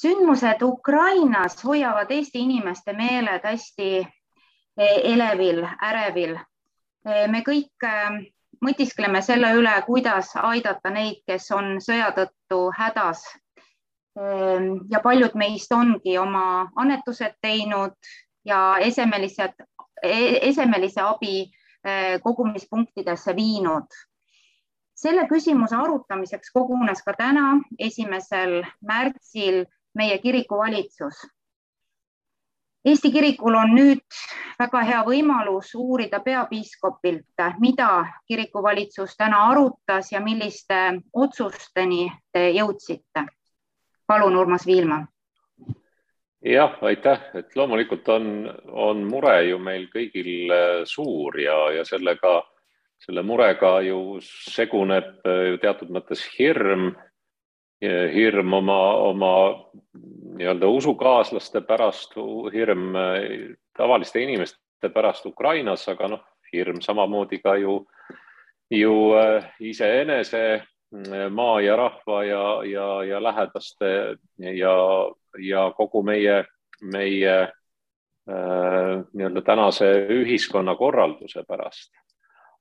[0.00, 4.06] sündmused Ukrainas hoiavad Eesti inimeste meeled hästi
[5.04, 6.38] elevil, ärevil.
[7.04, 7.86] me kõik
[8.64, 13.24] mõtiskleme selle üle, kuidas aidata neid, kes on sõja tõttu hädas.
[14.90, 17.94] ja paljud meist ongi oma annetused teinud
[18.44, 19.52] ja esemelised,
[20.02, 21.50] esemelise abi
[22.22, 23.86] kogumispunktidesse viinud
[25.00, 31.26] selle küsimuse arutamiseks kogunes ka täna, esimesel märtsil meie kirikuvalitsus.
[32.84, 34.20] Eesti kirikul on nüüd
[34.58, 37.88] väga hea võimalus uurida peapiiskopilt, mida
[38.28, 40.78] kirikuvalitsus täna arutas ja milliste
[41.12, 43.26] otsusteni te jõudsite.
[44.06, 45.06] palun, Urmas Viilma.
[46.44, 50.50] jah, aitäh, et loomulikult on, on mure ju meil kõigil
[50.84, 52.42] suur ja, ja sellega
[52.98, 56.96] selle murega ju seguneb ju teatud mõttes hirm,
[57.80, 59.32] hirm oma, oma
[60.36, 62.12] nii-öelda usukaaslaste pärast,
[62.52, 62.92] hirm
[63.76, 67.78] tavaliste inimeste pärast Ukrainas, aga noh, hirm samamoodi ka ju,
[68.70, 68.94] ju
[69.60, 70.62] iseenese
[71.30, 74.74] maa ja rahva ja, ja, ja lähedaste ja,
[75.38, 76.44] ja kogu meie,
[76.82, 81.92] meie äh, nii-öelda tänase ühiskonnakorralduse pärast.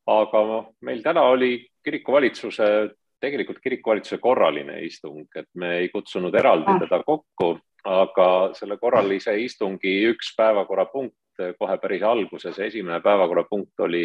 [0.10, 2.90] Aga noh, meil täna oli kirikuvalitsuse,
[3.20, 6.80] tegelikult kirikuvalitsuse korraline istung, et me ei kutsunud eraldi ah.
[6.84, 7.58] teda kokku,
[7.90, 11.16] aga selle korralise istungi üks päevakorrapunkt
[11.60, 14.04] kohe päris alguses, esimene päevakorrapunkt oli,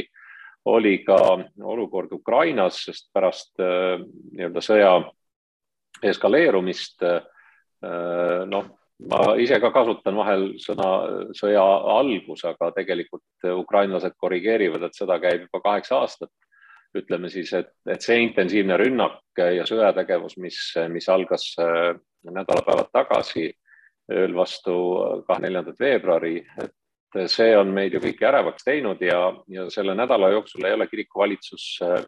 [0.71, 1.19] oli ka
[1.63, 3.99] olukord Ukrainas, sest pärast äh,
[4.33, 4.95] nii-öelda sõja
[6.05, 7.21] eskaleerumist äh,
[8.47, 8.71] noh
[9.11, 10.89] ma ise ka kasutan vahel sõna
[11.37, 11.63] sõja
[11.99, 16.31] algus, aga tegelikult ukrainlased korrigeerivad, et sõda käib juba kaheksa aastat.
[16.99, 20.59] Ütleme siis, et, et see intensiivne rünnak ja sõjategevus, mis,
[20.93, 21.93] mis algas äh,
[22.31, 23.51] nädalapäevad tagasi
[24.13, 24.75] ööl vastu
[25.27, 30.33] kahekümne neljandat veebruari, et see on meid ju kõiki ärevaks teinud ja, ja selle nädala
[30.35, 32.03] jooksul ei ole kirikuvalitsus äh,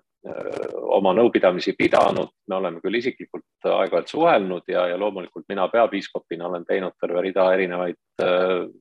[0.97, 6.67] oma nõupidamisi pidanud, me oleme küll isiklikult aeg-ajalt suhelnud ja, ja loomulikult mina peapiiskopina olen
[6.67, 8.25] teinud terve rida erinevaid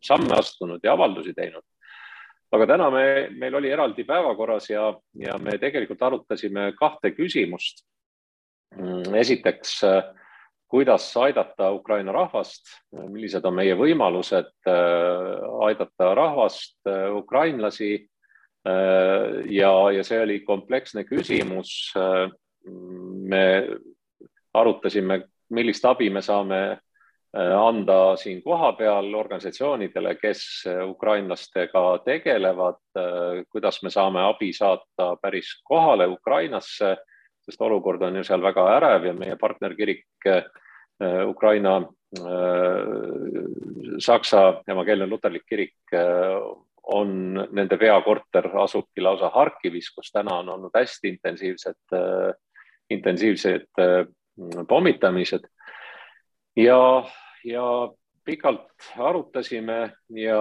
[0.01, 1.61] samme astunud ja avaldusi teinud.
[2.55, 3.05] Aga täna me,
[3.35, 4.89] meil oli eraldi päevakorras ja,
[5.19, 7.83] ja me tegelikult arutasime kahte küsimust.
[9.15, 9.79] esiteks,
[10.67, 14.67] kuidas aidata Ukraina rahvast, millised on meie võimalused
[15.67, 16.79] aidata rahvast,
[17.15, 17.91] ukrainlasi
[18.65, 21.93] ja, ja see oli kompleksne küsimus.
[23.29, 23.45] me
[24.53, 26.84] arutasime, millist abi me saame äh,
[27.35, 36.07] anda siin kohapeal organisatsioonidele, kes ukrainlastega tegelevad, äh, kuidas me saame abi saata päris kohale
[36.07, 36.95] Ukrainasse,
[37.45, 40.43] sest olukord on ju seal väga ärev ja meie partnerkirik äh,
[41.27, 41.81] Ukraina
[43.99, 45.91] Saksa emakeelne luterlik kirik
[46.93, 52.33] on nende peakorter asubki lausa Harkivis, kus täna on olnud hästi intensiivsed, äh,
[52.89, 54.05] intensiivsed äh,
[54.67, 55.47] pommitamised.
[56.55, 57.03] ja,
[57.45, 57.65] ja
[58.25, 59.79] pikalt arutasime
[60.17, 60.39] ja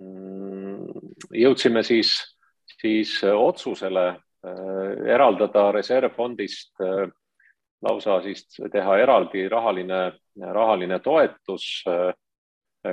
[0.00, 0.86] mm,
[1.34, 2.16] jõudsime siis,
[2.78, 6.84] siis otsusele äh, eraldada reservfondist
[7.82, 10.12] lausa siis teha eraldi rahaline,
[10.54, 11.84] rahaline toetus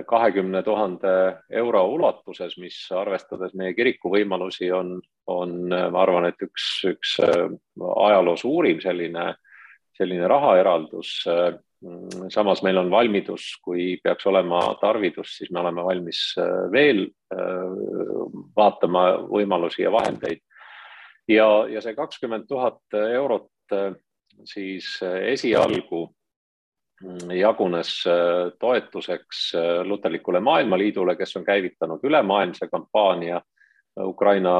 [0.07, 4.95] kahekümne tuhande euro ulatuses, mis arvestades meie kiriku võimalusi on,
[5.29, 7.45] on, ma arvan, et üks, üks äh,
[8.07, 9.33] ajaloo suurim selline,
[9.97, 11.15] selline rahaeraldus.
[12.33, 17.69] Samas meil on valmidus, kui peaks olema tarvidus, siis me oleme valmis äh, veel äh,
[18.55, 20.41] vaatama võimalusi ja vahendeid.
[21.27, 23.49] ja, ja see kakskümmend tuhat eurot
[24.49, 26.07] siis esialgu
[27.33, 34.53] jagunes äh, toetuseks äh, Luterlikule Maailmaliidule, kes on käivitanud ülemaailmse kampaania äh, Ukraina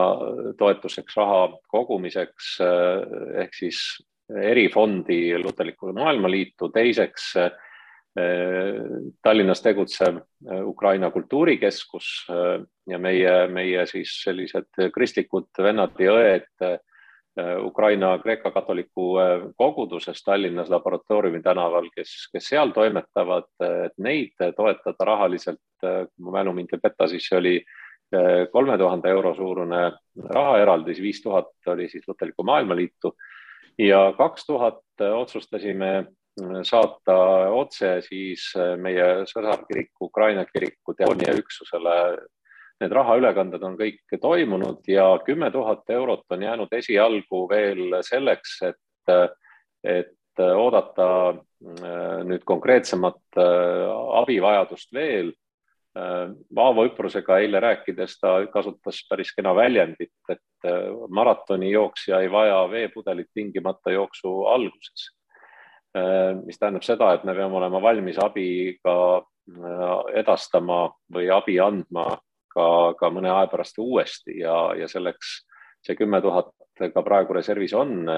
[0.57, 2.57] toetuseks raha kogumiseks
[3.41, 3.79] ehk siis
[4.29, 7.33] erifondi Luterlikule Maailmaliitu, teiseks
[9.25, 10.19] Tallinnas tegutsev
[10.69, 12.27] Ukraina Kultuurikeskus
[12.87, 16.77] ja meie, meie siis sellised kristlikud vennad ja õed
[17.65, 23.49] Ukraina kreeka-katoliku äh, koguduses Tallinnas laboratooriumi tänaval, kes, kes seal toimetavad,
[23.87, 27.55] et neid toetada rahaliselt, kui mu mälu mind ei peta, siis see oli
[28.53, 29.79] kolme tuhande euro suurune
[30.29, 33.15] rahaeraldis, viis tuhat oli siis Luterliku Maailmaliitu
[33.77, 34.81] ja kaks tuhat
[35.13, 36.05] otsustasime
[36.65, 37.15] saata
[37.53, 38.47] otse siis
[38.81, 41.97] meie sõsarkiriku, Ukraina kiriku teoonia üksusele.
[42.81, 49.13] Need rahaülekanded on kõik toimunud ja kümme tuhat eurot on jäänud esialgu veel selleks, et,
[49.83, 51.07] et oodata
[52.25, 53.37] nüüd konkreetsemat
[54.23, 55.31] abivajadust veel
[55.93, 60.69] Vaavo Üprusega eile rääkides ta kasutas päris kena väljendit, et
[61.09, 65.11] maratonijooksja ei vaja veepudelit tingimata jooksu alguses.
[66.45, 69.21] mis tähendab seda, et me peame olema valmis abi ka
[70.17, 72.07] edastama või abi andma
[72.49, 75.43] ka, ka mõne aja pärast uuesti ja, ja selleks
[75.85, 76.49] see kümme tuhat
[76.79, 78.09] ka praegu reservis on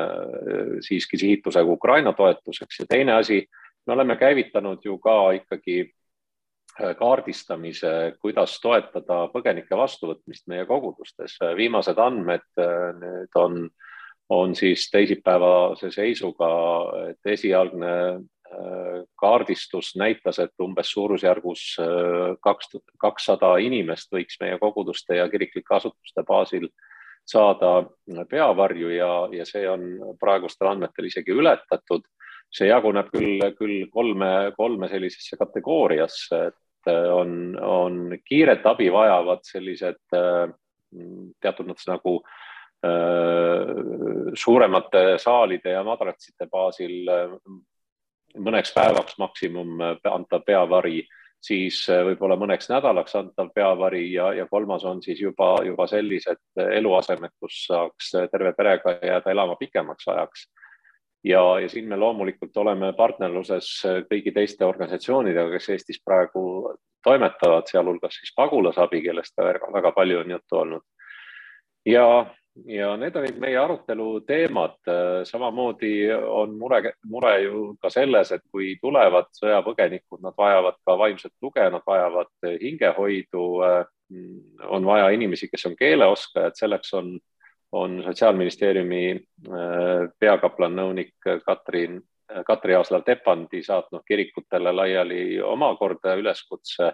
[0.79, 3.43] siiski sihitusega Ukraina toetuseks ja teine asi,
[3.87, 6.04] me oleme käivitanud ju ka ikkagi Äh,
[6.75, 11.37] kaardistamise, kuidas toetada põgenike vastuvõtmist meie kogudustes.
[11.55, 13.69] viimased andmed äh, nüüd on,
[14.29, 16.49] on siis teisipäevase seisuga,
[17.11, 21.63] et esialgne äh, kaardistus näitas, et umbes suurusjärgus
[22.43, 26.67] kaks, kakssada inimest võiks meie koguduste ja kiriklike asutuste baasil
[27.25, 27.87] saada
[28.29, 32.03] peavarju ja, ja see on praegustel andmetel isegi ületatud
[32.53, 39.43] see jaguneb küll, küll kolme, kolme sellisesse kategooriasse, et Äh, on, on kiiret abi vajavad
[39.47, 40.49] sellised äh,
[41.41, 42.17] teatud mõttes nagu
[42.85, 43.75] äh,
[44.37, 47.09] suuremate saalide ja madratsite baasil
[48.35, 51.05] mõneks päevaks maksimum antav peavari,
[51.39, 57.31] siis võib-olla mõneks nädalaks antav peavari ja, ja kolmas on siis juba, juba sellised eluasemed,
[57.39, 60.49] kus saaks terve perega jääda elama pikemaks ajaks
[61.25, 63.69] ja, ja siin me loomulikult oleme partnerluses
[64.09, 66.75] kõigi teiste organisatsioonidega, kes Eestis praegu
[67.05, 70.85] toimetavad, sealhulgas siis pagulasabi, kellest väga, väga palju on juttu olnud.
[71.85, 72.05] ja,
[72.65, 74.77] ja need olid meie arutelu teemad.
[75.23, 81.33] samamoodi on mure, mure ju ka selles, et kui tulevad sõjapõgenikud, nad vajavad ka vaimset
[81.41, 83.45] tuge, nad vajavad hingehoidu.
[84.69, 87.17] on vaja inimesi, kes on keeleoskajad, selleks on
[87.75, 91.99] on Sotsiaalministeeriumi äh, peakaplan nõunik Katrin,
[92.45, 96.93] Katri Aasla-Tepandi saatnud kirikutele laiali omakorda üleskutse,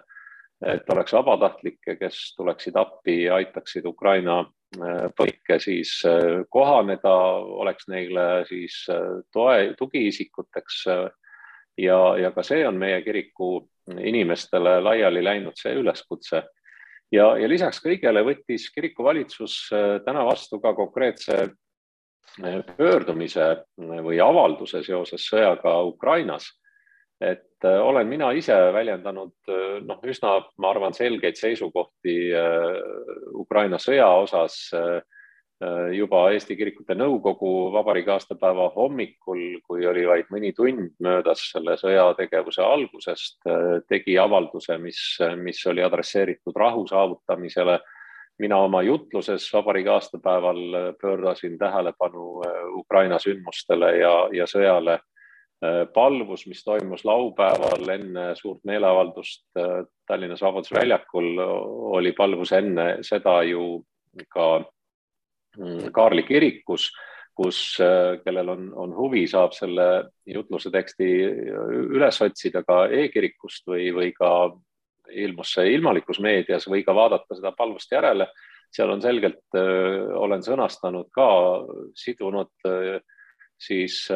[0.66, 7.14] et oleks vabatahtlikke, kes tuleksid appi ja aitaksid Ukraina äh, põike siis äh, kohaneda,
[7.64, 8.82] oleks neile siis
[9.32, 10.84] toe, tugiisikuteks.
[11.78, 13.68] ja, ja ka see on meie kiriku
[13.98, 16.42] inimestele laiali läinud, see üleskutse
[17.12, 24.20] ja, ja lisaks kõigele võttis kirikuvalitsus äh, täna vastu ka konkreetse äh, pöördumise äh, või
[24.22, 26.50] avalduse seoses sõjaga Ukrainas.
[27.22, 29.50] et olen mina ise väljendanud
[29.86, 32.32] noh, üsna, ma arvan, selgeid seisukohti
[33.38, 34.56] Ukraina sõja osas
[35.92, 42.62] juba Eesti Kirikute Nõukogu vabariigi aastapäeva hommikul, kui oli vaid mõni tund möödas selle sõjategevuse
[42.64, 45.00] algusest, äh, tegi avalduse, mis,
[45.42, 47.80] mis oli adresseeritud rahu saavutamisele.
[48.38, 54.98] mina oma jutluses vabariigi aastapäeval pöördasin tähelepanu äh, Ukraina sündmustele ja, ja sõjale.
[55.94, 59.44] palvus, mis toimus laupäeval enne suurt meeleavaldust
[60.06, 61.38] Tallinnas Vabaduse väljakul,
[61.98, 63.84] oli palvus enne seda ju
[64.28, 64.64] ka
[65.92, 66.90] Kaarli kirikus,
[67.36, 69.86] kus, äh, kellel on, on huvi, saab selle
[70.28, 71.08] jutluse teksti
[71.96, 74.30] üles otsida ka e-kirikust või, või ka
[75.12, 78.28] ilmus see ilmalikus meedias või ka vaadata seda palvest järele.
[78.72, 81.28] seal on selgelt, äh, olen sõnastanud ka,
[81.94, 83.00] sidunud äh,
[83.62, 84.08] siis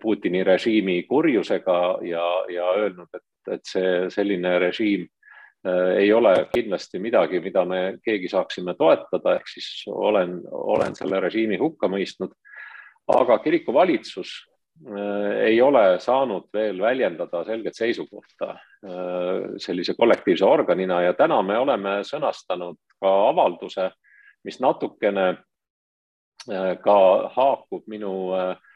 [0.00, 5.23] Putini režiimi kurjusega ja, ja öelnud, et, et see selline režiim Äh,
[5.96, 11.56] ei ole kindlasti midagi, mida me keegi saaksime toetada, ehk siis olen, olen selle režiimi
[11.60, 12.34] hukka mõistnud.
[13.08, 14.30] aga kirikuvalitsus
[14.88, 18.60] äh, ei ole saanud veel väljendada selget seisukohta äh,
[19.56, 23.90] sellise kollektiivse organina ja täna me oleme sõnastanud ka avalduse,
[24.44, 25.36] mis natukene
[26.84, 26.96] ka
[27.36, 28.73] haakub minu äh, Äh,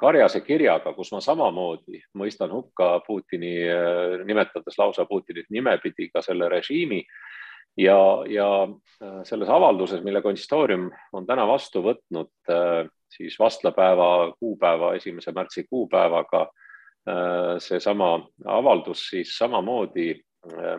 [0.00, 6.48] Karjase kirjaga, kus ma samamoodi mõistan hukka Putini, äh, nimetades lausa Putinit nimepidi ka selle
[6.48, 7.02] režiimi
[7.76, 7.98] ja,
[8.32, 12.32] ja äh, selles avalduses, mille konsistoorium on täna vastu võtnud,
[13.12, 16.46] siis vastlapäeva kuupäeva, esimese märtsi kuupäevaga,
[17.60, 18.14] seesama
[18.46, 20.14] avaldus siis samamoodi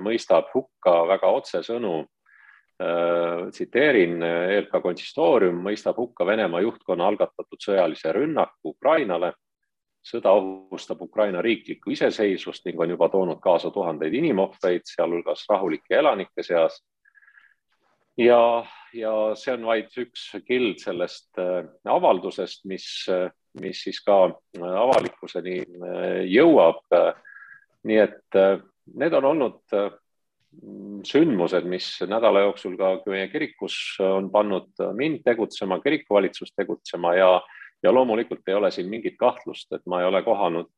[0.01, 2.22] mõistab hukka väga otsesõnu Äh,
[3.51, 9.33] tsiteerin, ERK konsistoorium mõistab hukka Venemaa juhtkonna algatatud sõjalise rünnaku Ukrainale.
[10.03, 16.43] sõda ohustab Ukraina riiklikku iseseisvust ning on juba toonud kaasa tuhandeid inimohvreid, sealhulgas rahulike elanike
[16.43, 16.83] seas.
[18.17, 23.07] ja, ja see on vaid üks kild sellest äh, avaldusest, mis,
[23.61, 26.83] mis siis ka avalikkuseni äh, jõuab.
[27.83, 28.41] nii et
[28.95, 29.75] need on olnud
[31.07, 37.31] sündmused, mis nädala jooksul ka meie kirikus on pannud mind tegutsema, kirikuvalitsust tegutsema ja,
[37.83, 40.72] ja loomulikult ei ole siin mingit kahtlust, et ma ei ole kohanud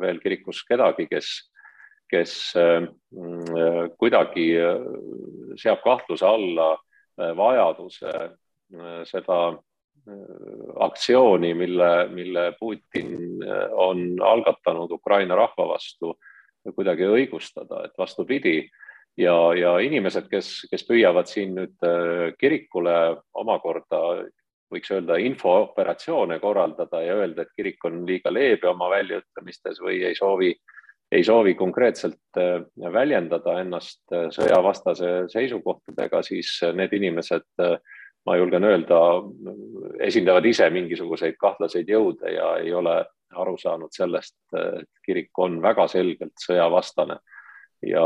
[0.00, 1.32] veel kirikus kedagi, kes,
[2.10, 2.34] kes
[3.98, 4.48] kuidagi
[5.60, 6.70] seab kahtluse alla
[7.16, 8.14] vajaduse
[9.10, 9.40] seda
[10.84, 16.14] aktsiooni, mille, mille Putin on algatanud Ukraina rahva vastu
[16.74, 18.62] kuidagi õigustada, et vastupidi
[19.16, 22.94] ja, ja inimesed, kes, kes püüavad siin nüüd äh, kirikule
[23.40, 24.00] omakorda
[24.74, 30.16] võiks öelda infooperatsioone korraldada ja öelda, et kirik on liiga leebe oma väljaütlemistes või ei
[30.18, 30.50] soovi,
[31.14, 37.46] ei soovi konkreetselt äh, väljendada ennast äh, sõjavastase seisukohtadega, siis need inimesed,
[38.24, 38.98] ma julgen öelda,
[40.02, 43.02] esindavad ise mingisuguseid kahtlaseid jõude ja ei ole
[43.34, 47.18] aru saanud sellest, et kirik on väga selgelt sõjavastane
[47.82, 48.04] ja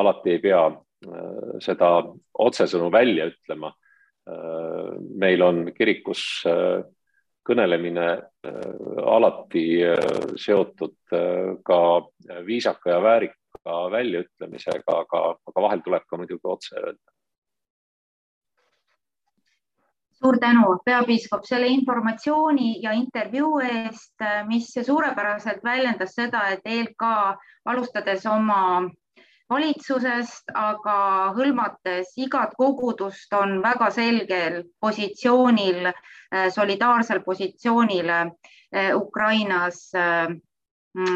[0.00, 1.90] alati ei pea äh, seda
[2.38, 3.72] otsesõnu välja ütlema.
[4.28, 6.80] Äh, meil on kirikus äh,
[7.48, 8.08] kõnelemine
[9.08, 9.62] alati
[10.36, 11.14] seotud
[11.64, 11.78] ka
[12.44, 17.14] viisaka ja väärika väljaütlemisega, aga, aga vahel tuleb ka muidugi otse öelda
[20.18, 27.04] suur tänu, peapiiskop, selle informatsiooni ja intervjuu eest, mis suurepäraselt väljendas seda, et ELK
[27.64, 28.60] alustades oma
[29.50, 30.96] valitsusest, aga
[31.36, 38.28] hõlmates igat kogudust, on väga selgel positsioonil, äh, solidaarsel positsioonil äh,
[38.96, 40.28] Ukrainas äh,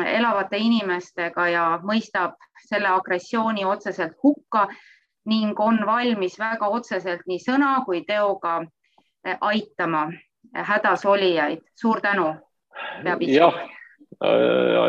[0.07, 2.37] elavate inimestega ja mõistab
[2.69, 4.69] selle agressiooni otseselt hukka
[5.27, 8.61] ning on valmis väga otseselt nii sõna kui teoga
[9.41, 10.09] aitama
[10.55, 11.63] hädas olijaid.
[11.75, 12.35] suur tänu.
[13.27, 13.55] jah,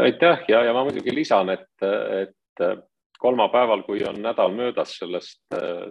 [0.02, 2.84] aitäh ja, ja ma muidugi lisan, et, et
[3.20, 5.42] kolmapäeval, kui on nädal möödas sellest,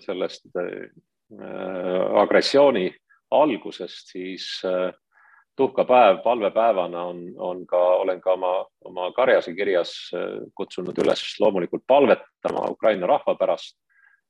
[0.04, 2.90] sellest äh, agressiooni
[3.30, 4.92] algusest, siis äh,
[5.56, 11.86] tuhkapäev palvepäevana on, on ka, olen ka oma, oma karjase kirjas äh, kutsunud üles loomulikult
[11.86, 13.78] palvetama Ukraina rahva pärast.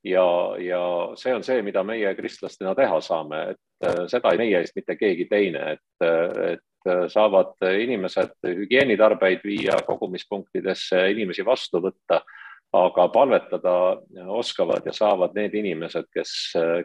[0.03, 0.23] ja,
[0.59, 0.83] ja
[1.15, 5.29] see on see, mida meie kristlastena teha saame, et seda ei meie eest mitte keegi
[5.31, 6.07] teine, et,
[6.53, 12.19] et saavad inimesed hügieenitarbeid viia kogumispunktidesse, inimesi vastu võtta
[12.73, 13.75] aga palvetada
[14.33, 16.31] oskavad ja saavad need inimesed, kes,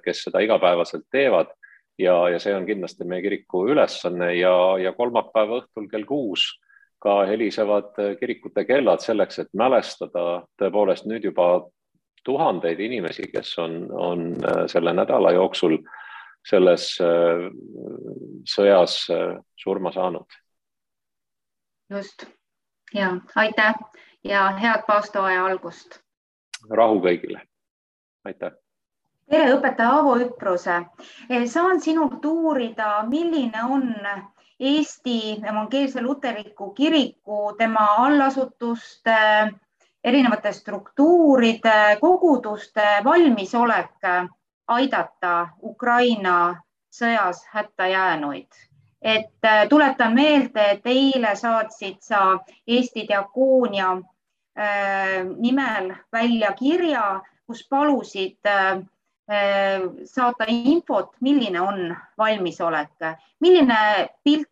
[0.05, 1.55] kes seda igapäevaselt teevad.
[1.99, 6.45] ja, ja see on kindlasti meie kiriku ülesanne ja, ja kolmapäeva õhtul kell kuus
[7.03, 11.67] ka helisevad kirikute kellad selleks, et mälestada tõepoolest nüüd juba
[12.25, 14.25] tuhandeid inimesi, kes on, on
[14.71, 15.79] selle nädala jooksul
[16.47, 16.91] selles
[18.47, 18.99] sõjas
[19.59, 20.27] surma saanud.
[21.91, 22.27] just
[22.95, 23.75] ja aitäh
[24.25, 26.01] ja head paastoaja algust.
[26.71, 27.41] rahu kõigile.
[28.25, 28.53] aitäh.
[29.31, 30.85] tere, õpetaja Aavo Üpruse.
[31.31, 33.95] Eh, saan sinult uurida, milline on
[34.61, 39.19] Eesti Evangeelse Luterliku Kiriku, tema allasutuste,
[40.05, 44.09] erinevate struktuuride, koguduste valmisolek
[44.69, 48.68] aidata Ukraina sõjas hätta jäänuid
[49.03, 53.93] et äh, tuletan meelde, et eile saatsid sa Eesti Diakoonia
[54.59, 58.83] äh, nimel välja kirja, kus palusid äh,
[60.05, 62.95] saata infot, milline on valmisolek,
[63.41, 64.49] milline pilt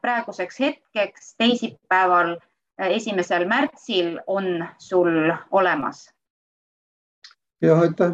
[0.00, 2.34] praeguseks hetkeks teisipäeval,
[2.80, 6.10] esimesel märtsil on sul olemas?
[7.62, 8.12] jah, aitäh.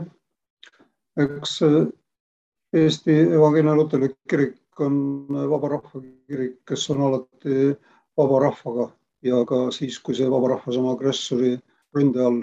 [1.17, 1.59] eks
[2.73, 7.75] Eesti Evangeelne Luterlik Kirik on Vaba Rahva Kirik, kes on alati
[8.17, 8.91] vaba rahvaga
[9.23, 11.57] ja ka siis, kui see vaba rahvas on agressori
[11.97, 12.43] ründe all,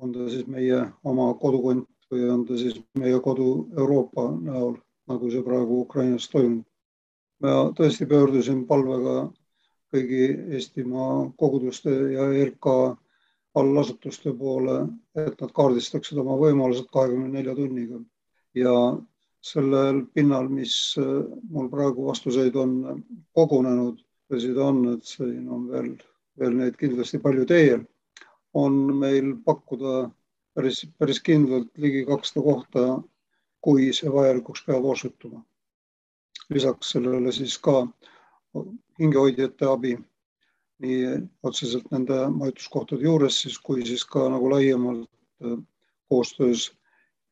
[0.00, 3.48] on ta siis meie oma kodukond või on ta siis meie kodu
[3.78, 4.76] Euroopa näol,
[5.10, 6.64] nagu see praegu Ukrainas toimub.
[7.42, 9.26] ma tõesti pöördusin palvega
[9.92, 12.68] kõigi Eestimaa koguduste ja ERK
[13.56, 14.86] allasutuste poole,
[15.16, 18.00] et nad kaardistaksid oma võimalused kahekümne nelja tunniga
[18.54, 18.72] ja
[19.46, 21.24] sellel pinnal, mis äh,
[21.54, 23.02] mul praegu vastuseid on äh,
[23.38, 24.00] kogunenud,
[24.30, 25.92] tõsi ta on, et siin on veel,
[26.40, 27.84] veel neid kindlasti palju teel,
[28.58, 30.08] on meil pakkuda
[30.56, 32.86] päris, päris kindlalt ligi kakssada kohta,
[33.62, 35.44] kui see vajalikuks peab osutuma.
[36.54, 37.80] lisaks sellele siis ka
[39.00, 39.96] hingehoidjate abi
[40.84, 41.16] nii
[41.48, 45.08] otseselt nende majutuskohtade juures siis, kui siis ka nagu laiemalt
[45.44, 45.56] äh,
[46.08, 46.68] koostöös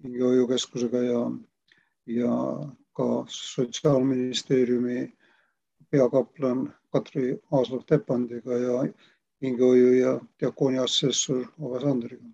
[0.02, 1.20] hingehoiukeskusega ja
[2.06, 2.30] ja
[2.92, 5.16] ka Sotsiaalministeeriumi
[5.90, 8.92] peakaplan Katri Aaslov-Tepandiga ja
[9.42, 12.24] hingehoiu ja diakoonia assessor Ove Sandriga.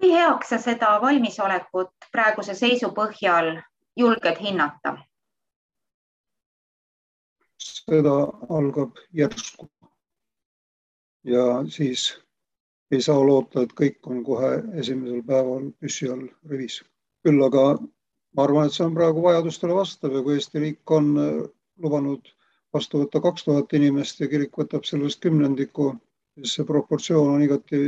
[0.00, 3.50] kui heaks sa seda valmisolekut praeguse seisu põhjal
[3.96, 4.96] julged hinnata?
[7.64, 8.14] sõda
[8.58, 9.68] algab järsku.
[11.24, 12.06] ja siis
[12.90, 14.50] ei saa loota, et kõik on kohe
[14.82, 16.80] esimesel päeval püssi all rivis.
[17.24, 17.64] küll aga
[18.34, 21.40] ma arvan, et see on praegu vajadustele vastav ja kui Eesti riik on äh,
[21.78, 22.30] lubanud
[22.74, 25.92] vastu võtta kaks tuhat inimest ja kirik võtab sellest kümnendiku,
[26.38, 27.82] siis see proportsioon on igati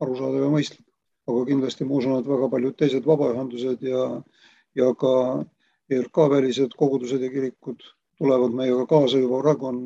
[0.00, 0.86] arusaadav ja mõistlik.
[1.30, 4.04] aga kindlasti ma usun, et väga paljud teised vabaühendused ja,
[4.74, 5.12] ja ka
[5.90, 7.84] ERK välised kogudused ja kirikud
[8.18, 9.78] tulevad meiega kaasa, juba praegu on,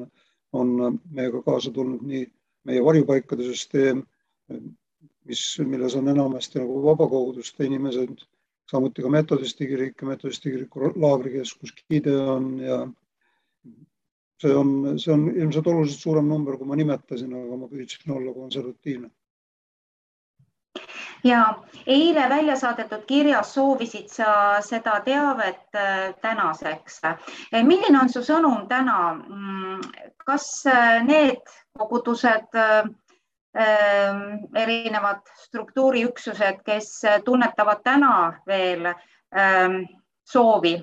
[0.52, 2.24] on meiega kaasa tulnud nii
[2.64, 4.02] meie varjupaikade süsteem,
[4.48, 8.26] mis, milles on enamasti nagu vabakoguduste inimesed,
[8.70, 12.78] samuti ka metodisti kirik ja metodisti kiriku laagrikeskus Gideon ja
[14.42, 18.34] see on, see on ilmselt oluliselt suurem number, kui ma nimetasin, aga ma püüdsin olla
[18.36, 19.10] konservatiivne
[21.24, 21.54] ja
[21.86, 27.00] eile välja saadetud kirjas soovisid sa seda teavet äh, tänaseks.
[27.04, 29.14] Äh, milline on su sõnum täna?
[29.14, 29.80] Mm,
[30.26, 31.40] kas äh, need
[31.78, 32.60] kogudused,
[33.54, 36.88] erinevad struktuuriüksused, kes
[37.24, 38.14] tunnetavad täna
[38.46, 38.88] veel
[40.26, 40.74] soovi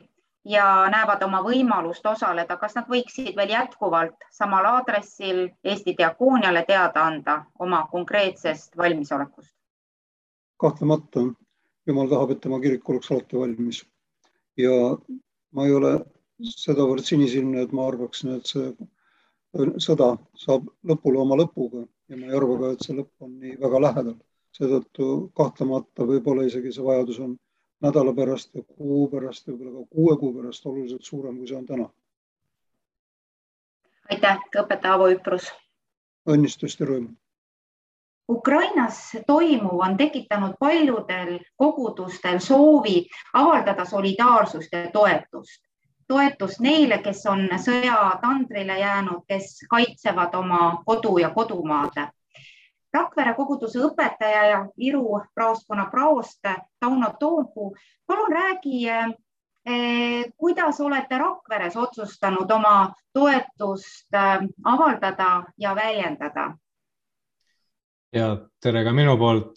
[0.45, 7.03] ja näevad oma võimalust osaleda, kas nad võiksid veel jätkuvalt samal aadressil Eesti Diakooniale teada
[7.05, 9.53] anda oma konkreetsest valmisolekust?
[10.61, 11.25] kahtlemata
[11.87, 13.85] Jumal tahab, et tema kirik oleks alati valmis.
[14.57, 14.73] ja
[15.55, 15.93] ma ei ole
[16.41, 18.69] sedavõrd sinisilmne, et ma arvaksin, et see
[19.81, 23.55] sõda saab lõpule oma lõpuga ja ma ei arva ka, et see lõpp on nii
[23.61, 24.19] väga lähedal.
[24.51, 25.05] seetõttu
[25.39, 27.37] kahtlemata võib-olla isegi see vajadus on
[27.85, 31.65] nädala pärast ja kuu pärast võib-olla ka kuue kuu pärast oluliselt suurem, kui see on
[31.65, 31.87] täna.
[34.11, 35.47] aitäh, õpetaja Avo Üprus.
[36.27, 37.15] õnnistust ja rõõmu
[38.31, 45.63] Ukrainas toimuv on tekitanud paljudel kogudustel soovi avaldada solidaarsust ja toetust,
[46.11, 52.01] toetust neile, kes on sõja tandrile jäänud, kes kaitsevad oma kodu ja kodumaad.
[52.91, 56.43] Rakvere koguduse õpetaja ja Viru praostkonna praost
[56.79, 57.75] Tauno Toompuu,
[58.07, 66.51] palun räägi, eh, kuidas olete Rakveres otsustanud oma toetust eh, avaldada ja väljendada?
[68.13, 69.55] ja tere ka minu poolt.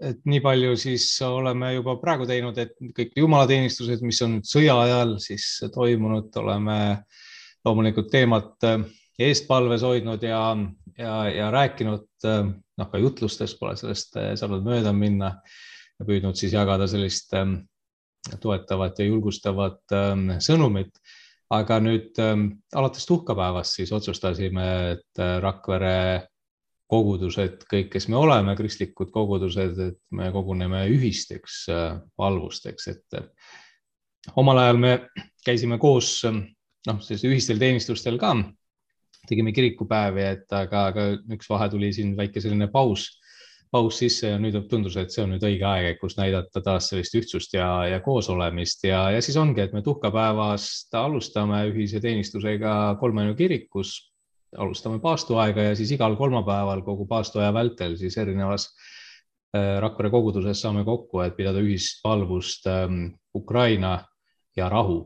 [0.00, 4.76] Et nii palju siis oleme juba praegu teinud, et kõik jumalateenistused, mis on nüüd sõja
[4.86, 6.78] ajal siis toimunud, oleme
[7.66, 8.68] loomulikult teemat
[9.20, 10.40] eestpalves hoidnud ja,
[10.96, 15.34] ja, ja rääkinud, noh, ka jutlustes pole sellest saanud mööda minna
[16.00, 17.36] ja püüdnud siis jagada sellist
[18.40, 19.96] toetavat ja julgustavat
[20.40, 20.94] sõnumit.
[21.50, 22.14] Aga nüüd
[22.78, 26.29] alates tuhkapäevast siis otsustasime, et Rakvere
[26.90, 33.28] kogudused, kõik, kes me oleme, kristlikud kogudused, et me koguneme ühisteks äh, valvusteks, et äh,
[34.40, 34.94] omal ajal me
[35.46, 38.34] käisime koos noh, siis ühistel teenistustel ka,
[39.28, 43.06] tegime kirikupäevi, et aga, aga üks vahe tuli siin väike selline paus,
[43.70, 47.14] paus sisse ja nüüd tundus, et see on nüüd õige aeg, kus näidata taas sellist
[47.14, 48.82] ühtsust ja, ja koosolemist.
[48.88, 54.09] Ja, ja siis ongi, et me tuhkapäevast alustame ühise teenistusega Kolmenu kirikus
[54.58, 58.66] alustame paastuaega ja siis igal kolmapäeval kogu paastuaja vältel siis erinevas
[59.56, 63.98] äh, Rakvere koguduses saame kokku, et pidada ühist palvust ähm, Ukraina
[64.56, 65.04] ja rahu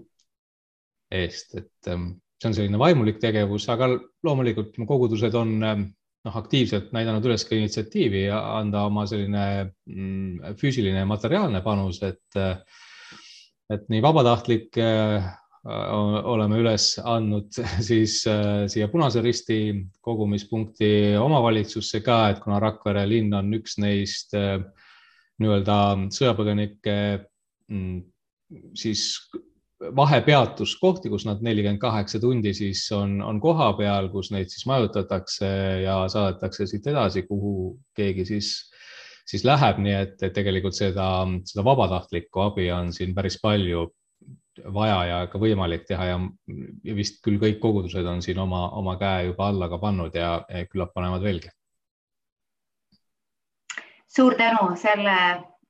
[1.12, 3.90] eest, et ähm, see on selline vaimulik tegevus, aga
[4.24, 5.84] loomulikult kogudused on ähm,
[6.24, 9.44] noh, aktiivselt näidanud üles ka initsiatiivi ja anda oma selline
[9.86, 12.56] mm, füüsiline ja materiaalne panus, et äh,
[13.72, 14.76] et nii vabatahtlik
[15.64, 17.56] oleme üles andnud
[17.88, 19.58] siis äh, siia Punase Risti
[20.04, 24.58] kogumispunkti omavalitsusse ka, et kuna Rakvere linn on üks neist äh,
[25.40, 25.78] nii-öelda
[26.14, 26.98] sõjapõgenike
[27.72, 27.96] mm,
[28.76, 29.06] siis
[29.96, 35.48] vahepeatuskohti, kus nad nelikümmend kaheksa tundi siis on, on kohapeal, kus neid siis majutatakse
[35.82, 38.52] ja saadetakse siit edasi, kuhu keegi siis,
[39.26, 41.08] siis läheb, nii et tegelikult seda,
[41.48, 43.88] seda vabatahtlikku abi on siin päris palju
[44.74, 46.18] vaja ja ka võimalik teha ja,
[46.96, 50.66] vist küll kõik kogudused on siin oma, oma käe juba alla ka pannud ja, ja
[50.70, 51.50] küllap panevad veelgi.
[54.14, 55.16] suur tänu selle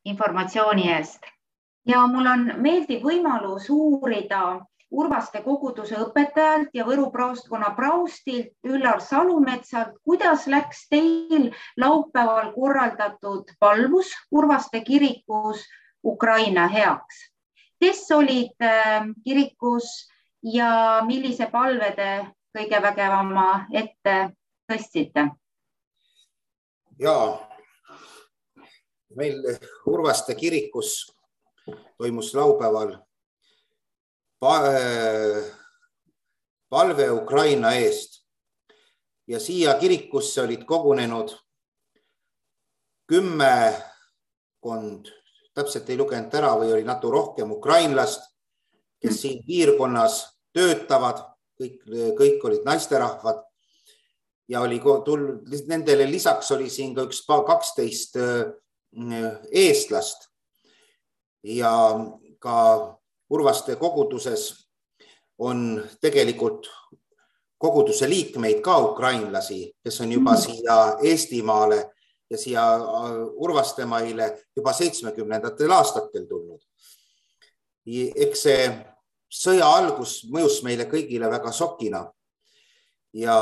[0.05, 1.25] informatsiooni eest
[1.89, 4.61] ja mul on meeldiv võimalus uurida
[4.95, 11.49] Urvaste koguduse õpetajalt ja Võru praostkonna praostilt Üllar Salumetsalt, kuidas läks teil
[11.83, 15.65] laupäeval korraldatud palvus Urvaste kirikus
[16.05, 17.25] Ukraina heaks
[17.81, 20.09] kes olid ähm, kirikus
[20.43, 22.11] ja millise palve te
[22.55, 24.17] kõige vägevama ette
[24.71, 25.29] tõstsite?
[26.99, 27.17] ja
[29.17, 29.41] meil
[29.87, 31.17] Urvaste kirikus
[31.99, 32.97] toimus laupäeval
[36.71, 38.25] palve Ukraina eest
[39.27, 41.33] ja siia kirikusse olid kogunenud
[43.09, 43.83] kümmekond,
[45.55, 48.27] täpselt ei lugenud ära või oli natuke rohkem ukrainlast,
[49.03, 50.21] kes siin piirkonnas
[50.55, 51.23] töötavad,
[51.61, 51.81] kõik,
[52.19, 53.43] kõik olid naisterahvad.
[54.49, 58.19] Ja oli tulnud, nendele lisaks oli siin ka üks kaksteist
[59.51, 60.29] eestlast.
[61.43, 61.73] Ja
[62.39, 62.59] ka
[63.31, 64.51] Urvaste koguduses
[65.39, 66.69] on tegelikult
[67.59, 70.41] koguduse liikmeid ka ukrainlasi, kes on juba mm.
[70.41, 71.94] siia Eestimaale
[72.31, 72.81] ja siia äh,
[73.35, 76.61] Urvastemaile juba seitsmekümnendatel aastatel tulnud.
[77.87, 78.69] eks see
[79.29, 82.05] sõja algus mõjus meile kõigile väga šokina.
[83.13, 83.37] ja,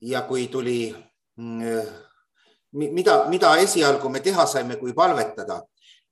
[0.00, 0.94] ja kui tuli,
[1.36, 1.82] mm,
[2.72, 5.62] mida, mida esialgu me teha saime, kui palvetada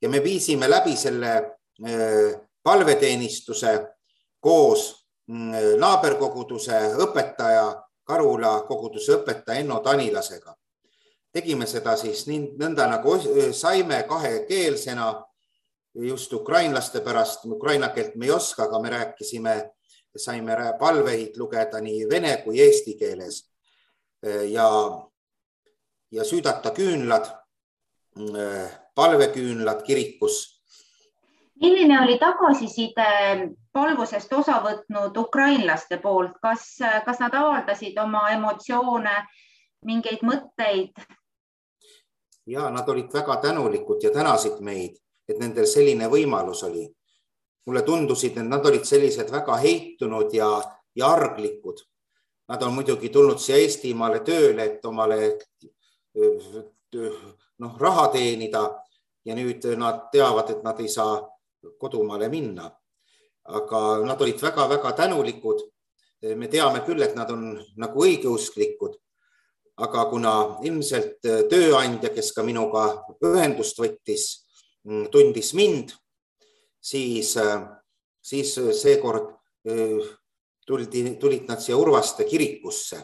[0.01, 3.73] ja me viisime läbi selle äh, palveteenistuse
[4.39, 4.93] koos
[5.27, 10.53] mm, naaberkoguduse õpetaja, Karula koguduse õpetaja Enno Tanilasega
[11.37, 13.15] tegime seda siis nii nõnda nagu
[13.53, 15.11] saime kahekeelsena
[16.07, 19.55] just ukrainlaste pärast, ukraina keelt me ei oska, aga me rääkisime,
[20.17, 23.43] saime palveid lugeda nii vene kui eesti keeles
[24.49, 24.67] ja,
[26.11, 27.29] ja süüdata küünlad,
[28.95, 30.57] palveküünlad kirikus.
[31.61, 33.05] milline oli tagasiside
[33.73, 39.15] palvusest osa võtnud ukrainlaste poolt, kas, kas nad avaldasid oma emotsioone,
[39.85, 40.93] mingeid mõtteid?
[42.47, 44.95] Ja nad olid väga tänulikud ja tänasid meid,
[45.27, 46.87] et nendel selline võimalus oli.
[47.67, 50.47] mulle tundusid, et nad olid sellised väga heitunud ja,
[50.95, 51.81] ja arglikud.
[52.47, 55.17] Nad on muidugi tulnud siia Eestimaale tööle, et omale
[57.59, 58.61] noh, raha teenida
[59.25, 61.19] ja nüüd nad teavad, et nad ei saa
[61.77, 62.71] kodumaale minna.
[63.43, 65.59] aga nad olid väga-väga tänulikud.
[66.35, 68.95] me teame küll, et nad on nagu õigeusklikud
[69.77, 70.33] aga kuna
[70.65, 72.87] ilmselt äh, tööandja, kes ka minuga
[73.25, 74.27] ühendust võttis,
[74.87, 75.93] mm, tundis mind,
[76.81, 77.67] siis, äh,
[78.21, 79.35] siis seekord
[79.69, 80.01] äh,
[80.67, 83.03] tuldi, tulid nad siia Urvaste kirikusse.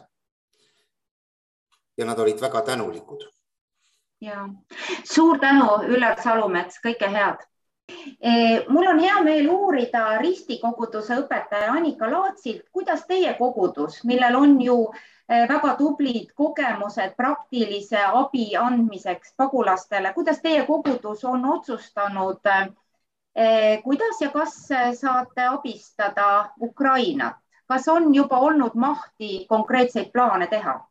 [1.97, 3.27] ja nad olid väga tänulikud.
[4.21, 4.49] ja
[5.03, 7.45] suur tänu, Üllar Salumets, kõike head
[8.69, 14.77] mul on hea meel uurida ristikoguduse õpetaja Annika Laatsilt, kuidas teie kogudus, millel on ju
[15.29, 20.13] Eh, väga tublid kogemused praktilise abi andmiseks pagulastele.
[20.13, 22.41] kuidas teie kogudus on otsustanud,
[23.35, 24.67] eh, kuidas ja kas
[24.99, 27.35] saate abistada Ukrainat?
[27.67, 30.87] kas on juba olnud mahti konkreetseid plaane teha?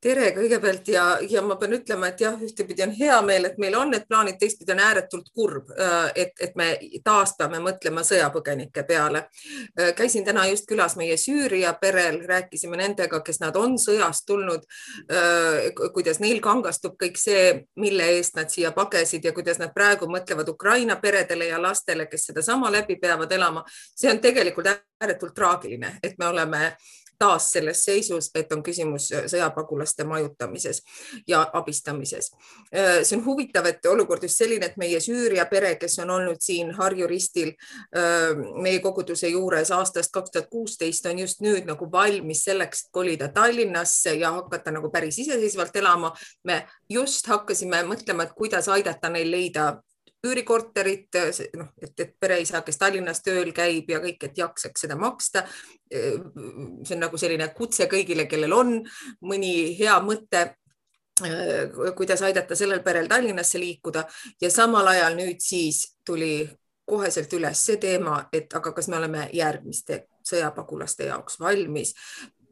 [0.00, 3.74] Tere kõigepealt ja, ja ma pean ütlema, et jah, ühtepidi on hea meel, et meil
[3.76, 6.70] on need plaanid, teistpidi on ääretult kurb, äh, et, et me
[7.04, 9.26] taas peame mõtlema sõjapõgenike peale.
[9.76, 14.64] Äh, käisin täna just külas meie Süüria perel, rääkisime nendega, kes nad on sõjast tulnud,
[15.12, 20.08] äh, kuidas neil kangastub kõik see, mille eest nad siia pagesid ja kuidas nad praegu
[20.08, 23.64] mõtlevad Ukraina peredele ja lastele, kes sedasama läbi peavad elama.
[23.68, 29.10] see on tegelikult ääretult traagiline, et me oleme äh, taas selles seisus, et on küsimus
[29.12, 30.80] äh, sõjapagulaste majutamises
[31.28, 32.30] ja abistamises.
[32.72, 36.40] Äh, see on huvitav, et olukord just selline, et meie Süüria pere, kes on olnud
[36.44, 41.90] siin Harju ristil äh, meie koguduse juures aastast kaks tuhat kuusteist, on just nüüd nagu
[41.92, 46.14] valmis selleks, et kolida Tallinnasse ja hakata nagu päris iseseisvalt elama.
[46.44, 49.74] me just hakkasime mõtlema, et kuidas aidata neil leida
[50.26, 51.16] üürikorterit,
[51.56, 55.46] noh, et, et pereisa, kes Tallinnas tööl käib ja kõik, et jaksaks seda maksta.
[55.90, 58.74] see on nagu selline kutse kõigile, kellel on
[59.20, 60.50] mõni hea mõte
[61.96, 64.04] kuidas aidata sellel perel Tallinnasse liikuda
[64.40, 66.48] ja samal ajal nüüd siis tuli
[66.90, 71.94] koheselt üles see teema, et aga kas me oleme järgmiste sõjapagulaste jaoks valmis.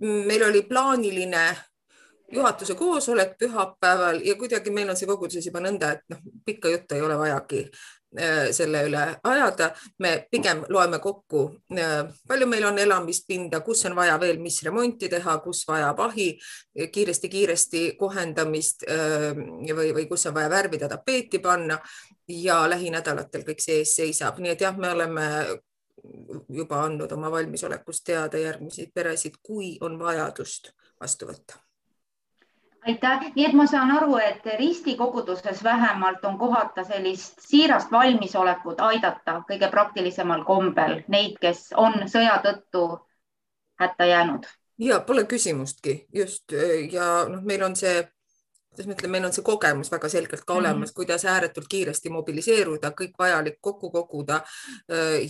[0.00, 1.56] meil oli plaaniline
[2.32, 6.96] juhatuse koosolek pühapäeval ja kuidagi meil on see koguduses juba nõnda, et noh, pikka juttu
[6.96, 7.60] ei ole vajagi
[8.20, 9.70] äh, selle üle ajada.
[9.98, 15.08] me pigem loeme kokku, äh, palju meil on elamispinda, kus on vaja veel, mis remonti
[15.08, 16.28] teha, kus vajab ahi
[16.92, 19.32] kiiresti-kiiresti kohendamist äh,
[19.76, 21.78] või, või kus on vaja värvida, tapeeti panna
[22.28, 25.30] ja lähinädalatel kõik see ees seisab, nii et jah, me oleme
[26.52, 31.67] juba andnud oma valmisolekust teada järgmisi peresid, kui on vajadust vastu võtta
[32.86, 39.42] aitäh, nii et ma saan aru, et ristikoguduses vähemalt on kohata sellist siirast valmisolekut aidata
[39.50, 42.86] kõige praktilisemal kombel neid, kes on sõja tõttu
[43.80, 44.46] hätta jäänud.
[44.78, 46.52] ja pole küsimustki just
[46.92, 48.08] ja noh, meil on see
[48.78, 50.94] kuidas ma ütlen, meil on see kogemus väga selgelt ka olemas mm, -hmm.
[50.94, 54.40] kuidas ääretult kiiresti mobiliseeruda, kõik vajalik kokku koguda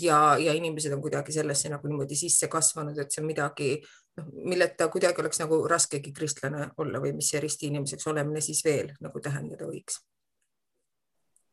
[0.00, 3.82] ja, ja inimesed on kuidagi sellesse nagu niimoodi sisse kasvanud, et see on midagi,
[4.18, 8.92] noh, milleta kuidagi oleks nagu raskegi kristlane olla või mis see ristiinimeseks olemine siis veel
[9.00, 10.00] nagu tähendada võiks.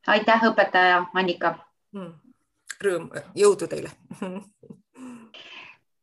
[0.07, 1.55] aitäh, õpetaja Annika!
[1.95, 2.13] Mm..
[2.83, 3.93] Rõõm, jõudu teile!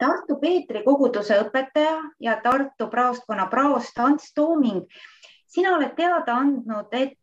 [0.02, 4.86] Tartu Peetri koguduse õpetaja ja Tartu praostkonna praost Ants Tooming
[5.52, 7.18] sina oled teada andnud, et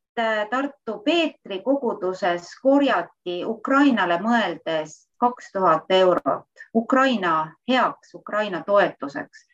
[0.49, 9.45] Tartu Peetri koguduses korjati Ukrainale mõeldes kaks tuhat eurot Ukraina heaks, Ukraina toetuseks.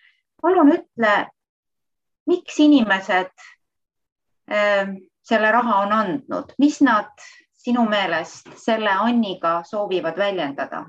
[0.42, 1.16] palun ütle,
[2.28, 3.32] miks inimesed
[4.52, 7.10] äh, selle raha on andnud, mis nad
[7.66, 10.86] sinu meelest selle Anniga soovivad väljendada?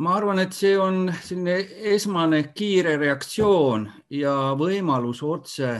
[0.00, 1.58] ma arvan, et see on selline
[1.92, 3.84] esmane kiire reaktsioon
[4.16, 5.74] ja võimalus otse,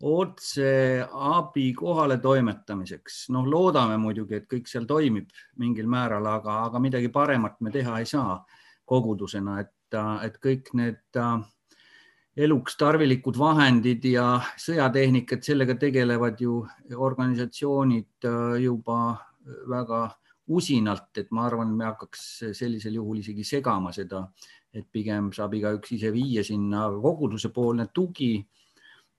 [0.00, 3.28] otse abi kohale toimetamiseks.
[3.34, 7.98] noh, loodame muidugi, et kõik seal toimib mingil määral, aga, aga midagi paremat me teha
[7.98, 8.38] ei saa
[8.86, 11.40] kogudusena, et, et kõik need äh,
[12.36, 16.62] eluks tarvilikud vahendid ja sõjatehnikad, sellega tegelevad ju
[16.94, 19.18] organisatsioonid äh, juba
[19.68, 20.06] väga
[20.48, 24.22] usinalt, et ma arvan, me hakkaks sellisel juhul isegi segama seda,
[24.72, 28.38] et pigem saab igaüks ise viia sinna koguduse poolne tugi,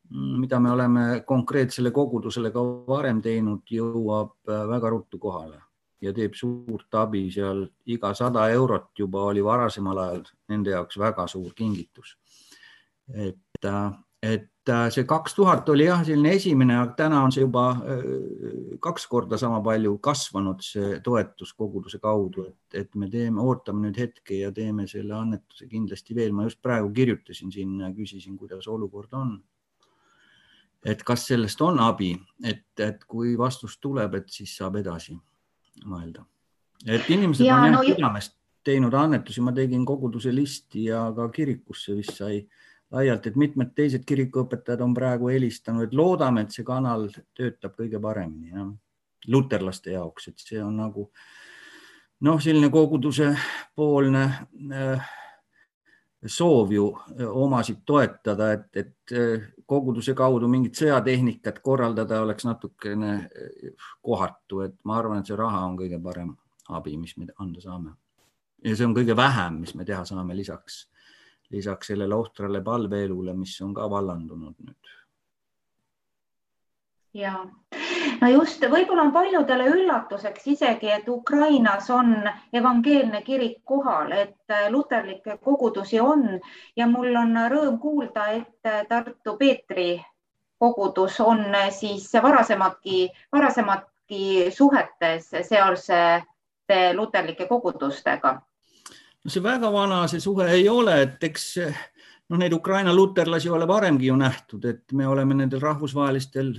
[0.10, 5.60] mida me oleme konkreetsele kogudusele ka varem teinud, jõuab väga ruttu kohale
[6.02, 7.68] ja teeb suurt abi seal.
[7.86, 12.16] iga sada eurot juba oli varasemal ajal nende jaoks väga suur kingitus.
[13.14, 13.66] et,
[14.22, 18.02] et Äh, see kaks tuhat oli jah, selline esimene, aga täna on see juba äh,
[18.84, 24.00] kaks korda sama palju kasvanud, see toetus koguduse kaudu, et, et me teeme, ootame nüüd
[24.02, 26.36] hetke ja teeme selle annetuse kindlasti veel.
[26.36, 29.38] ma just praegu kirjutasin sinna küsisin, kuidas olukord on.
[30.86, 32.14] Et kas sellest on abi,
[32.44, 35.18] et, et kui vastus tuleb, et siis saab edasi
[35.86, 36.26] mõelda.
[36.86, 41.30] et inimesed ja, on jah no, südamest teinud annetusi, ma tegin koguduse listi ja ka
[41.34, 42.42] kirikusse vist sai
[42.92, 48.02] laialt, et mitmed teised kirikuõpetajad on praegu helistanud, et loodame, et see kanal töötab kõige
[48.02, 48.72] paremini jah,
[49.28, 51.10] luterlaste jaoks, et see on nagu
[52.26, 53.30] noh, selline koguduse
[53.76, 54.24] poolne
[54.74, 55.12] äh,
[56.26, 56.86] soov ju
[57.32, 59.14] omasid toetada, et, et
[59.70, 63.14] koguduse kaudu mingit sõjatehnikat korraldada oleks natukene
[64.02, 66.34] kohatu, et ma arvan, et see raha on kõige parem
[66.76, 67.96] abi, mis me anda saame.
[68.66, 70.90] ja see on kõige vähem, mis me teha saame lisaks
[71.50, 74.96] lisaks sellele ohtrale palveelule, mis on ka vallandunud nüüd.
[77.14, 77.34] Ja
[78.22, 82.16] no just, võib-olla on paljudele üllatuseks isegi, et Ukrainas on
[82.54, 86.40] evangeelne kirik kohal, et luterlikke kogudusi on.
[86.78, 89.92] Ja mul on rõõm kuulda, et Tartu Peetri
[90.60, 98.40] kogudus on siis varasematki, varasematki suhetes sealsete luterlike kogudustega.
[99.24, 101.58] No see väga vana see suhe ei ole, et eks
[102.30, 106.52] noh, neid Ukraina luterlasi ole varemgi ju nähtud, et me oleme nendel rahvusvahelistel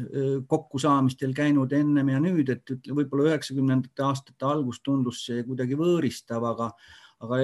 [0.50, 6.72] kokkusaamistel käinud ennem ja nüüd, et võib-olla üheksakümnendate aastate algus tundus see kuidagi võõristav, aga
[7.20, 7.37] aga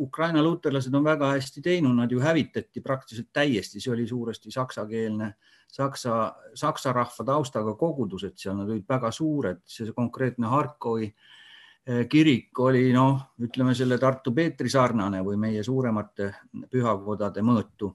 [0.00, 5.34] Ukraina luterlased on väga hästi teinud, nad ju hävitati praktiliselt täiesti, see oli suuresti saksakeelne,
[5.68, 6.14] saksa,
[6.56, 11.37] saksa rahva taustaga kogudused seal, nad olid väga suured, see konkreetne Harkovi äh,
[12.08, 16.32] kirik oli noh, ütleme selle Tartu Peetri sarnane või meie suuremate
[16.70, 17.94] pühakodade mõõtu.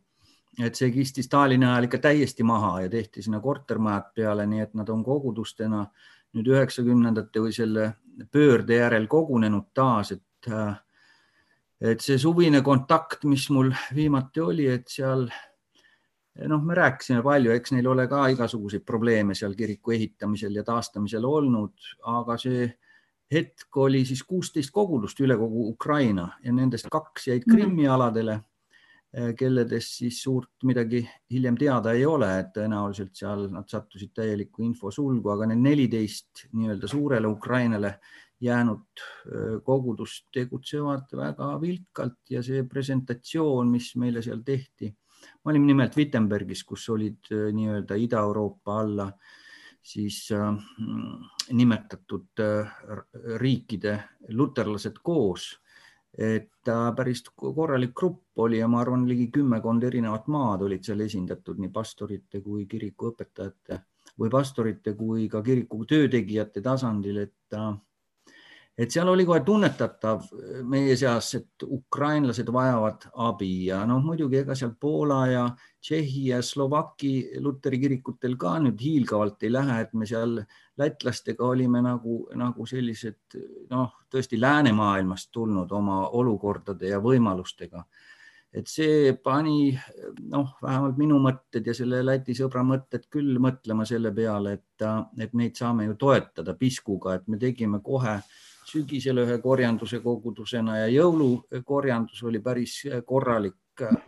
[0.59, 4.73] et see kisti Stalini ajal ikka täiesti maha ja tehti sinna kortermajad peale, nii et
[4.73, 5.85] nad on kogudustena
[6.33, 7.93] nüüd üheksakümnendate või selle
[8.31, 10.51] pöörde järel kogunenud taas, et
[11.81, 15.25] et see suvine kontakt, mis mul viimati oli, et seal
[16.47, 21.25] noh, me rääkisime palju, eks neil ole ka igasuguseid probleeme seal kiriku ehitamisel ja taastamisel
[21.27, 21.73] olnud,
[22.13, 22.69] aga see
[23.33, 27.55] hetk oli siis kuusteist kogudust üle kogu Ukraina ja nendest kaks jäid mhm.
[27.55, 28.39] Krimmi aladele,
[29.13, 34.65] eh, kelledest siis suurt midagi hiljem teada ei ole, et tõenäoliselt seal nad sattusid täielikku
[34.67, 37.95] infosulgu, aga need neliteist nii-öelda suurele Ukrainale
[38.43, 44.91] jäänud eh, kogudust tegutsevad väga vilkalt ja see presentatsioon, mis meile seal tehti,
[45.43, 49.39] ma olin nimelt Wittenbergis, kus olid eh, nii-öelda Ida-Euroopa alla äh,
[49.83, 50.53] siis äh,
[51.51, 52.71] nimetatud äh,
[53.37, 55.59] riikide luterlased koos.
[56.13, 61.57] et päris korralik grupp oli ja ma arvan, ligi kümmekond erinevat maad olid seal esindatud
[61.57, 63.79] nii pastorite kui kirikuõpetajate
[64.21, 67.57] või pastorite kui ka kiriku töötegijate tasandil, et
[68.77, 70.23] et seal oli kohe tunnetatav
[70.69, 75.43] meie seas, et ukrainlased vajavad abi ja noh, muidugi ega seal Poola ja
[75.83, 80.39] Tšehhi ja Slovaki luteri kirikutel ka nüüd hiilgavalt ei lähe, et me seal
[80.79, 83.37] lätlastega olime nagu, nagu sellised
[83.69, 87.83] noh, tõesti läänemaailmast tulnud oma olukordade ja võimalustega.
[88.53, 89.71] Et see pani
[90.29, 94.85] noh, vähemalt minu mõtted ja selle Läti sõbra mõtted küll mõtlema selle peale, et,
[95.25, 98.19] et neid saame ju toetada piskuga, et me tegime kohe
[98.69, 103.57] sügisel ühe korjanduse kogudusena ja jõulukorjandus oli päris korralik,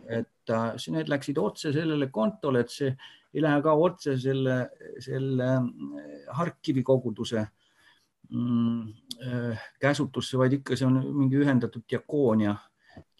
[0.08, 0.54] et
[0.94, 2.92] need läksid otse sellele kontole, et see
[3.34, 4.60] ei lähe ka otse selle,
[5.02, 5.48] selle
[6.38, 7.42] Harkivi koguduse
[8.30, 8.94] mm,
[9.80, 12.54] käsutusse, vaid ikka see on mingi ühendatud diakoonia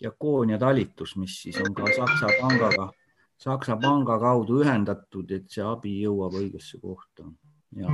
[0.01, 2.91] diakoonia talitus, mis siis on ka Saksa pangaga,
[3.39, 7.27] Saksa panga kaudu ühendatud, et see abi jõuab õigesse kohta.
[7.77, 7.93] ja,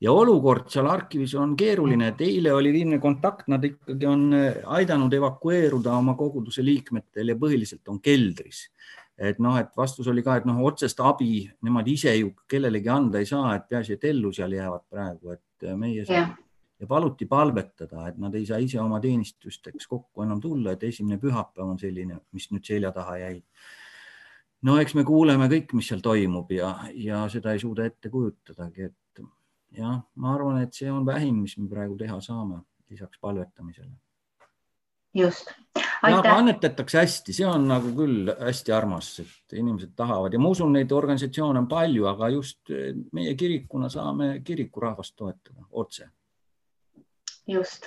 [0.00, 4.28] ja olukord seal arhiivis on keeruline, et eile oli viimne kontakt, nad ikkagi on
[4.76, 8.66] aidanud evakueeruda oma koguduse liikmetel ja põhiliselt on keldris.
[9.16, 13.22] Et noh, et vastus oli ka, et noh, otsest abi nemad ise ju kellelegi anda
[13.22, 16.34] ei saa, et peaasi, et ellu seal jäävad praegu, et meie yeah
[16.80, 21.18] ja paluti palvetada, et nad ei saa ise oma teenistusteks kokku enam tulla, et esimene
[21.22, 23.40] pühapäev on selline, mis nüüd selja taha jäi.
[24.66, 28.90] no eks me kuuleme kõik, mis seal toimub ja, ja seda ei suuda ette kujutadagi,
[28.90, 28.96] et
[29.76, 33.92] jah, ma arvan, et see on vähim, mis me praegu teha saame, lisaks palvetamisele.
[35.14, 35.52] just.
[36.02, 40.72] aga annetatakse hästi, see on nagu küll hästi armas, et inimesed tahavad ja ma usun,
[40.76, 42.74] neid organisatsioone on palju, aga just
[43.12, 46.10] meie kirikuna saame kirikurahvast toetada otse
[47.46, 47.86] just,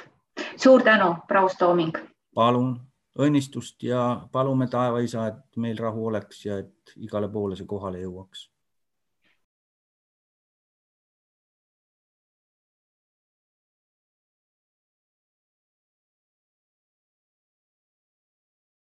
[0.56, 1.97] suur tänu, Praus Tooming.
[2.36, 2.78] palun
[3.19, 8.47] õnnistust ja palume taevaisa, et meil rahu oleks ja et igale poole see kohale jõuaks